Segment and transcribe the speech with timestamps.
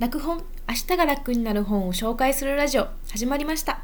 [0.00, 3.82] 楽本明日が楽になる本を紹介するラジオ始まりました。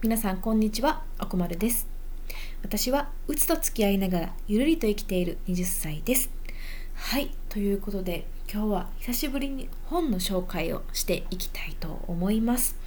[0.00, 1.02] 皆さんこんにちは。
[1.20, 1.86] おこまるです。
[2.62, 6.30] 私はうつと付き合いながらゆるりと生きている20歳です。
[6.94, 12.78] はいということで今日は久しぶりに本の紹介をしていきたいと思います。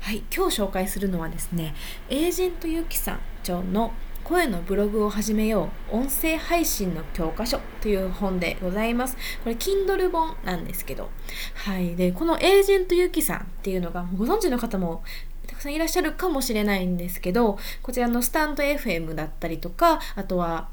[0.00, 1.76] はい今日紹介するのはですね
[2.10, 3.92] エージェントゆきさん長の
[4.28, 5.96] 声のブログを始めよう。
[5.96, 9.16] 音声配信の教科書という本でございます。
[9.42, 11.08] これ Kindle 本なんですけど。
[11.54, 11.96] はい。
[11.96, 15.02] でこのエージェントゆきさんっていうのがご存知の方も
[15.46, 20.68] たくさんいらっしゃるかもしれないんですけどこちらのスタンド FM だったりとかあとは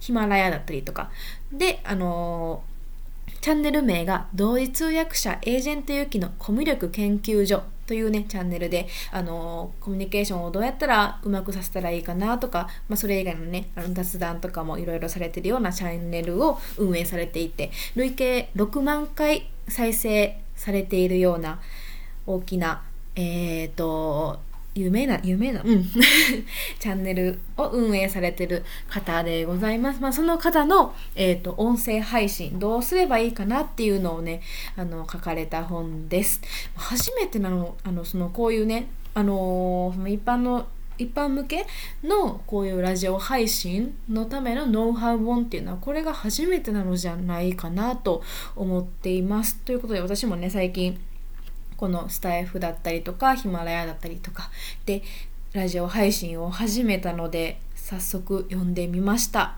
[0.00, 1.12] ヒマラヤだったりとか。
[1.52, 2.64] であの
[3.40, 21.60] チャンネル名が同時通訳者エージェントゆきのコミュ力研究所というね、チャンネルで、あのコミュニケーションをどうやったらうまくさせたらいいかなとか、まあ、それ以外のね、あの雑談とかもいろいろされてるようなチャンネルを運営されていて、累計6万回再生されているような
[22.26, 22.82] 大きな、
[23.14, 24.40] えっ、ー、と、
[24.78, 25.84] 有名な、有名な、うん、
[26.78, 30.00] チャンネルを運営されてる方でございます。
[30.00, 34.40] まあ、その方の、えっ、ー、と、音声配信、どうすればいいかなっていうのをね、
[34.76, 36.40] あの、書かれた本です。
[36.74, 41.66] 初めてなの、あの、その、こういうね、あのその一般の一般向け
[42.04, 48.22] のこういうラジオ配信のためのノウハウ本っていうのはこれが初めてなのじゃないかなと
[48.54, 49.56] 思っています。
[49.58, 51.00] ということで私もね最近
[51.78, 54.50] このスタイフだったりとかヒマラヤだったりとか
[54.84, 55.02] で
[55.54, 59.56] ラジオ配信を始めたので早速読んでみました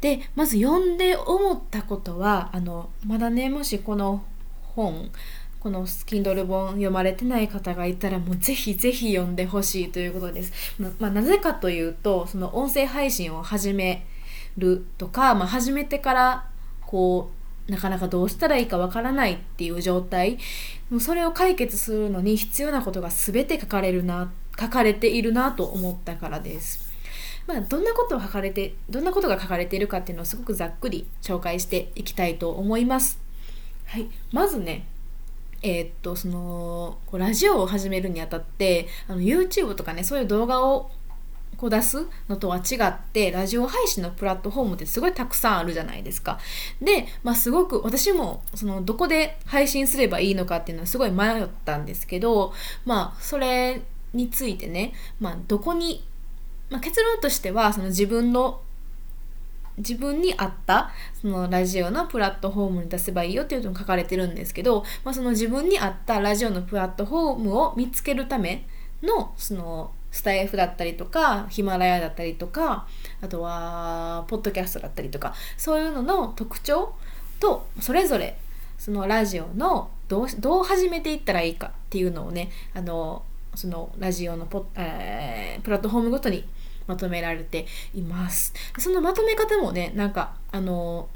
[0.00, 4.24] でまず読んで思ったことはあのまだねもしこの
[4.62, 5.10] 本
[5.58, 10.52] このスキンドル本読まれてない方がいたらもうぜひぜひ読んでほしいということです。
[10.78, 14.06] まあ、なぜかというとその音声配信を始め
[14.56, 16.48] るとか、まあ、始めてから
[16.82, 17.35] こう
[17.68, 20.38] なかなかどうしたらいいかわからないっていう状態
[20.90, 26.86] もうそれを解決するのに必要なことが全て書かれるな書かれているなと思ったからです。
[27.46, 33.20] まあ、どんなことを書かれてどんなことが書かれているかっていうのをすごくざっくり紹介していきたいと思います。
[33.84, 34.86] はい、まずね
[35.62, 40.90] えー、っとそのラジオを始めるにあたってあの YouTube とかねそういう動画を
[41.56, 46.38] こ出すのとは違ってラジオ配信のプラットフォームってすごいたくさんあるじゃないですか。
[46.80, 52.52] で、まあ、すごく私もそのどこで配信すればいいのかっていうのはすごい迷ったんですけど、
[52.84, 56.06] まあ、それについてね、まあ、どこに、
[56.70, 58.60] まあ、結論としてはその自分の
[59.78, 60.90] 自分に合った
[61.20, 68.66] そのラジオのプラットフォームに出せばいいよっていうのが書かれてるんですけど、まあ、その自分に合ったラジオのプラットフォームを見つけるため
[69.02, 72.88] のそのスタイフだったりとかヒマラヤだったりとか
[73.20, 76.94] あとはポッドキャストだったりとかそういうのの特徴
[77.38, 78.38] とそれぞれ
[78.78, 83.24] そのラジオのどうどう始めていったらいいかっていうのをねあの
[83.54, 86.48] そのラジオのポ、えー、プラットフォームごとに
[86.86, 88.54] まとめられています。
[88.78, 91.10] そのまとめ方もねなんかあの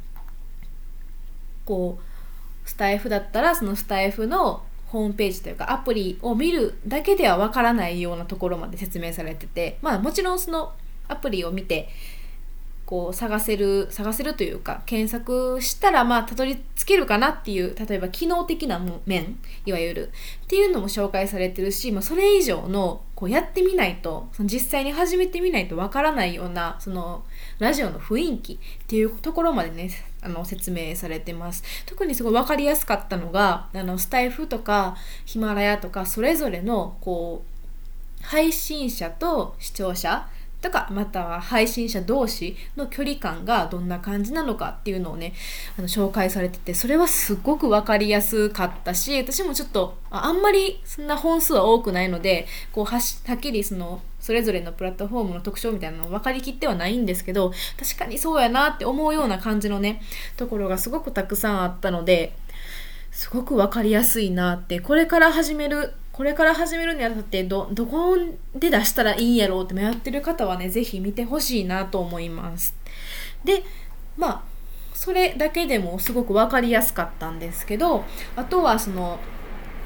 [1.64, 10.72] こうスタイフだったらそのスタイフのホームページというかアプリを見るだけではわからないようなところまで説明されててまあもちろんその
[11.06, 11.88] アプリを見て
[12.90, 20.10] こう探せる探せるというか検索したらまあたどり着けるかなっていう例えば機能的な面いわゆる
[20.42, 27.22] っていうのも紹介されてるし、まあ、それ以上のこうやってみないとその実際に始めてみないとわからないようなその
[27.60, 28.58] ラジオの雰囲気っ
[28.88, 29.88] ていうところまでね
[30.20, 31.62] あの説明されてます。
[31.86, 34.96] 特にすごい分かりやすかったのがあのスタイフとか
[35.26, 40.28] ヒマラヤとかそれぞれのこう配信者と視聴者
[40.60, 45.32] とかまたは配信者同士の距離感がどんな感じなのかっていうのをね
[45.78, 60.02] あの紹介されててそれはすごく分かりやすかったし私もちょっとあんまりそんな本数は多くないのでこうははっきりそのそれぞれのプラットフォームの特徴みたいなの分かりきってはないんですけど確かにそうやなって思うような感じのね
[60.36, 62.34] ところがすごくたくさんあったので
[63.10, 68.14] すごく分かりやすいなってこれから始めるこれから始めるにあたってどどこ
[68.54, 72.76] で出したらいいんやろうって迷ってる方はね是非見てほしいなと思います。
[73.42, 73.64] で
[74.18, 74.42] まあ
[74.92, 78.04] それだけでもすごく分かりやすかったんですけど
[78.36, 79.18] あとはその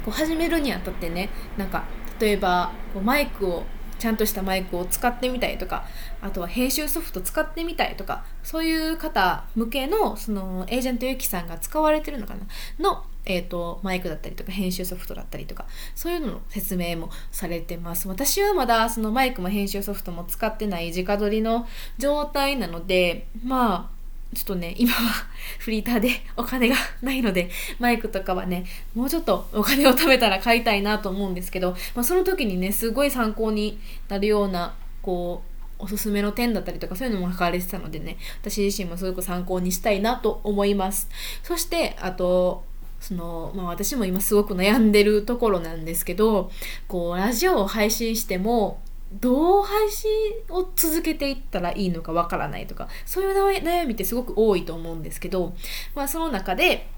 [0.04, 1.84] こう始めるにあたってねなんか
[2.18, 3.62] 例えばこうマイクを
[4.00, 5.86] ちゃんとしたマイクを使ってみたいとか
[6.20, 12.40] あとは編集ソフト使ってみたいとかそういう方向けのそのエージェントゆきさんが使われてるのかな
[12.80, 18.06] のえーと、マイクだったりとか編集ソフトだったりとかそういうのの説明もされてます。
[18.08, 21.66] 私はまだそのマイクも編集ソフトも使ってない直撮りの
[21.98, 23.94] 状態なのでまあ
[24.34, 25.26] ちょっとね今は
[25.58, 33.78] フリーターで お金がないのでマイクとかはねもうちょっとお金を貯めたら買いたいなと思うんですけど、まあ、その時にねすごい参考に
[34.08, 41.08] なるようなこうおすすめの点だったりとかそういうのも書かれてたのでね私自身もすごく参考にしたいなと思います。
[41.42, 42.64] そしてあと
[43.04, 46.50] その、まあ、私も今すごく悩んでるところなんですけど
[46.88, 48.80] こうラジオを配信しても
[49.20, 50.10] どう配信
[50.48, 55.52] を続けていったらいいのかわからないとかそういう悩みってすごく多いと思うんですけど、
[55.94, 56.88] まあ、その中で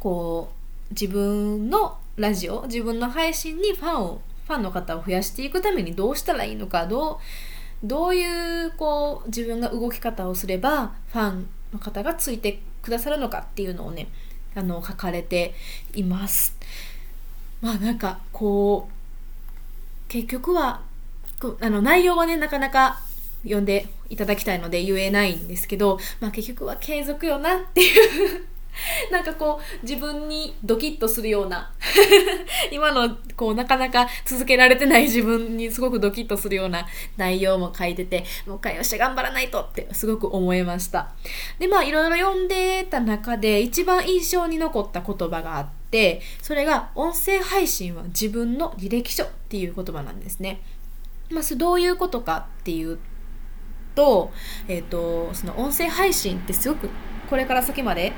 [0.00, 0.50] こ
[0.90, 7.20] う自分のラジオ自分の配信にファンをファンの方を増やしていくためにどうしたらいいのかど
[7.82, 14.08] うどういうこう自分が動き方をすればファンの方がついてくださるのかっていうのをね
[14.54, 15.54] あの書かれて
[15.94, 16.56] います。
[17.60, 18.92] まあなんかこう
[20.08, 20.82] 結局は
[21.60, 23.00] あの内容はねなかなか
[23.42, 28.46] 読んでいただきたいので言えないんですけど、まあ、結局は継続よなっていう
[29.10, 31.72] なんかこう自分にドキッとするような
[32.70, 36.86] 今のこうなかなか続けられてない自分にすごくドキッとするような
[37.16, 41.12] 内容も書いててもう一回よしゃ頑張らないとってすごく思いました。
[41.58, 50.60] でまあいろいろ読んでた中で一番印象に残った言葉があってそれが音声配信は自分の履歴書っていう言葉なんですね。
[51.30, 52.98] まあ、どういうことかっていう
[53.94, 54.32] と,、
[54.68, 56.90] えーと、その音声配信ってすごく
[57.30, 58.12] これから先まで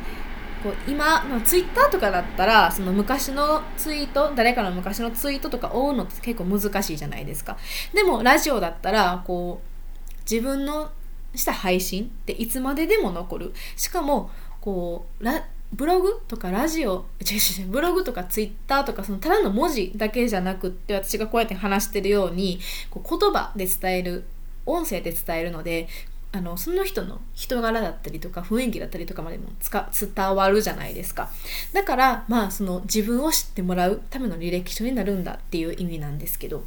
[0.66, 7.56] こう今、まあ、ツイッターとかだったらその昔のツイート誰かの昔のツイートとか追うのって結構難しいじゃないですか。
[7.94, 10.90] でもラジオだったらこう自分の
[11.36, 13.54] した配信っていつまででも残る。
[13.76, 14.30] しかも
[14.60, 15.24] こう
[15.72, 22.58] ブログとかラジオ違う違うブログとかツイッターとかそのただの文字だけじゃなくって私がこうやって話してるように
[22.90, 24.24] こう言葉で伝える
[24.64, 25.88] 音声で伝えるので
[26.32, 31.30] あのその人の人柄だったりとか雰囲気だったりとかまでも伝わるじゃないですか。
[31.72, 36.64] だからまあその自分を知ってもらうための履歴書になるんだっていう意味なんですけど、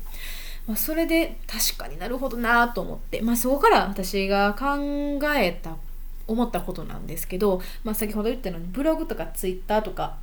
[0.66, 4.78] まあ、それで確かになるほどなと思って、まあ、そこから私が考
[5.36, 5.76] えた
[6.28, 10.18] 思ったことなんですけど、まあ、先ほど言ったようにブログとかツイッターとか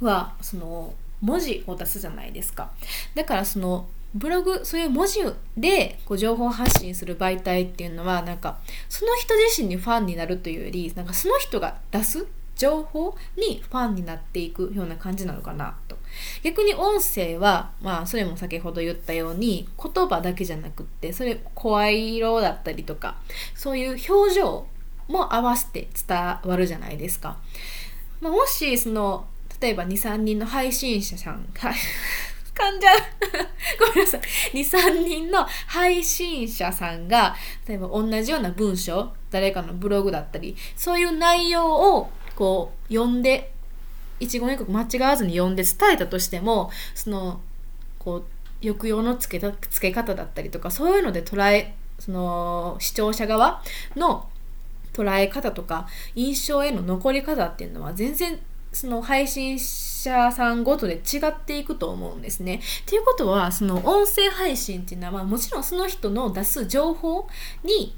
[0.00, 2.70] はその文字を出すじゃないですか。
[3.14, 5.20] だからそのブログそういう文字
[5.56, 8.58] でこう情報発信する媒体っていうのはなんか
[8.88, 12.26] その人自身にファンになるというよりなんかその人が出す
[12.56, 15.96] 情報にファンになっていくような感じなのかなと
[16.42, 23.16] 逆に音声はまあそれも先ほど言ったように言葉だけじゃなくってそれ声色だったりとか
[23.54, 24.66] そういう表情
[25.08, 27.38] も合わせて伝わるじゃないですか。
[28.20, 29.26] まあ、もしその
[29.60, 31.46] 例えば23人の配信者さん
[32.60, 32.98] 噛んじゃう
[33.88, 34.20] ごめんなさい。
[34.52, 37.34] 23人の配信者さんが
[37.66, 43.52] 例えば同じような文章誰かのブログだったりそういう内容をこう読んで
[44.18, 47.40] 一言一句間違わずに読んで伝えたとしてもその
[47.98, 48.24] こう
[48.62, 53.62] 抑揚のつけたつけ方だったりとかそういうので捉えその視聴者側
[53.96, 54.28] の
[54.92, 58.38] 捉え方とか印象への残り方っていうのは全然
[58.72, 62.60] その配信者さんごとで違っていくと思うんですね。
[62.86, 67.28] ということはその音声配信っていうのはまあもちろんその人の出す情報
[67.64, 67.96] に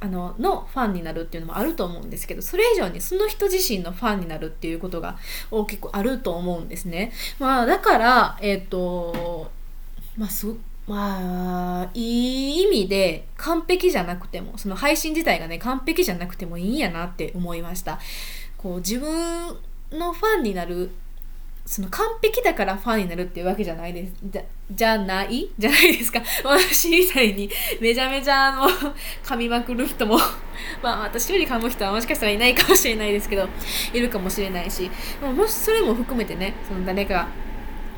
[0.00, 5.18] あののファンになるっていうのもあると思うんですけどそれ以上にその人自身のファンになるっていうことが
[5.50, 7.12] 大きくあると思うんですね。
[7.38, 9.50] まあ、だからえっ、ー、と
[10.16, 10.56] まあすご
[10.88, 17.98] まあ、いい意味で完璧じゃなくても、その配信自体がね、完璧じゃなくてもいいんやなって思いました。
[18.56, 19.54] こう、自分
[19.92, 20.90] のファンになる、
[21.64, 24.12] その完璧だからファンになるっていうわけじゃないです。
[24.24, 25.50] じゃ、じゃない？
[25.58, 26.22] じゃないですか。
[26.44, 28.68] 私みたいにめちゃめちゃあの、
[29.24, 30.16] 噛みまくる人も
[30.82, 33.48] まあ私より噛む人はもしかしたらいないかもしれないですけど、
[33.92, 34.90] いるかもしれないし、
[35.22, 37.28] もしそれも含めてね、その誰か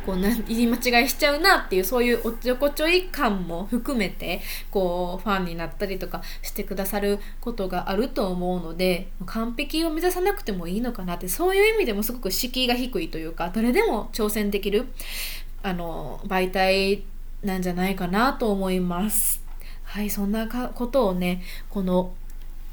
[0.07, 4.40] こうな言い間違いしちゃうなっていうそういうおっちょこちょい感も含めて
[4.71, 14.87] こうファンになったりとかしてくださることがあると思うので完璧を目指さなくてもいいのかなってそういう意味でもすごく敷居が低いというか誰でも挑戦できる
[15.62, 17.04] あの媒体
[17.42, 19.42] なんじゃないかなと思います。
[19.85, 22.12] はい、そんなことをねこの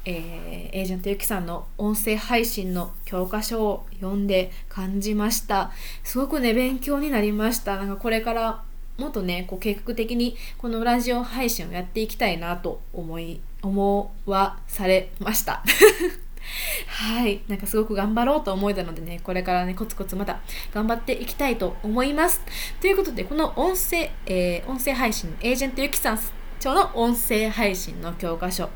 [0.08, 5.70] えー、エージェントゆきさんの音声配信の教科書を読んで感じました。
[6.02, 7.76] すごくね勉強になりました。
[7.76, 8.62] なんかこれから
[8.96, 15.62] もっとねこう計画的にこのラジオ配信をやっていきたいなと思い思わされました。
[16.88, 17.42] はい。
[17.46, 20.40] なんかすごく頑張ろうと思えたのでねこれからねコツコツまた
[20.72, 22.40] 頑張っていきたいと思います。
[22.80, 26.20] ということでこの音声、えー、音声配信エージェントゆきさん
[26.60, 28.70] 長の音声配信の教科書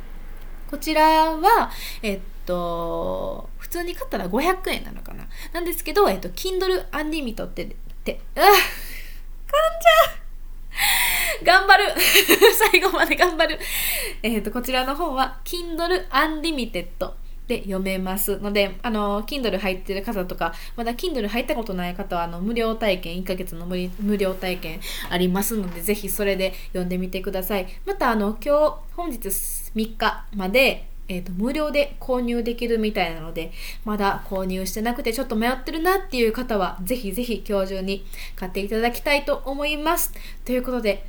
[0.73, 1.71] こちらは、
[2.03, 5.29] えっと普通に買ったら500円なのかな。
[5.53, 7.69] なんですけど、えっと、Kindle Unlimited ってっ
[8.03, 8.63] てあかんちゃ。
[11.43, 11.85] う頑張る。
[12.73, 13.59] 最後まで頑張る。
[14.23, 17.13] えっとこちらの方は Kindle Unlimited
[17.49, 24.81] で読めますので、あの、Kindle 入ってる方とか、まだ Kindle 入ったことない方は、あの、無料体験、1ヶ月の無料体験
[25.11, 27.67] ありますので、ぜひそれで読んでみてください。
[27.85, 33.53] また、あの、今日、本日3日まで、えーと、無料で購入できるみたいなので
[33.85, 38.07] まだ購入してなくてちょっと迷ってるなっていう方はぜひぜひ今日中に
[38.37, 41.05] 買っていただきたいと思いますということで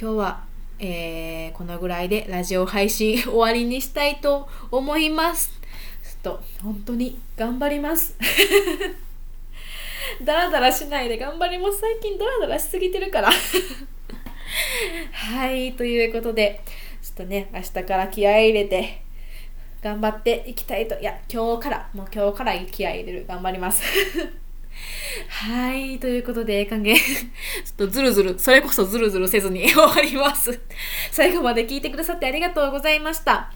[0.00, 0.44] 今日は、
[0.80, 5.63] えー、このぐらいでラジオ配信終わりにしたいと思います
[6.24, 8.16] と本当に頑張ります。
[10.24, 11.80] ダラダラしないで頑張ります。
[11.80, 13.30] 最近ダラダラしすぎてるから。
[15.12, 16.62] はいということで
[17.02, 19.02] ちょっとね明日から気合い入れて
[19.82, 20.98] 頑張っていきたいと。
[20.98, 23.26] いや今日からもう今日から気合い入れる。
[23.28, 23.82] 頑張ります。
[25.28, 27.04] はいということで還元ちょ
[27.74, 30.58] っとずるずるそれこそずるずるせずに終わります。
[31.12, 33.52] 最後まで聞いてくださってありがとうございました。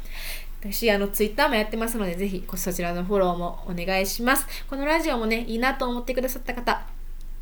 [0.70, 4.46] 私、あの、ツイッターもやってますので、ぜひ、そちらのフォローもお願いします。
[4.68, 6.87] このラジオもね、いいなと思ってくださった方、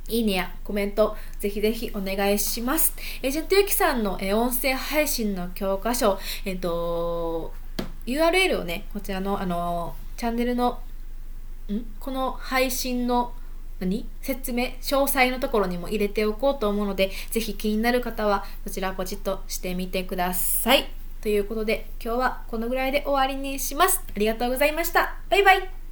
[0.08, 2.94] いいねやコメント、ぜひぜひお願いします。
[3.22, 7.52] エージェントゆきさんの、え音声配信の教科書、えっ、と、
[8.06, 10.78] URL をね、こちらの、あの、チャンネルの、
[11.68, 11.84] ん？
[11.98, 13.32] この配信の、
[13.80, 14.06] 何？
[14.22, 21.05] 説明、詳細のところにも入れておこうと思うので、ぜひ気になる方は、そちらポチッとしてみてください。
[21.26, 24.00] ということで今日はこのぐらいで終わりにします。
[24.14, 25.16] ありがとうございました。
[25.28, 25.85] バイバイ。